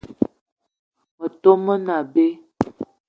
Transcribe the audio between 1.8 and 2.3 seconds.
ne abe.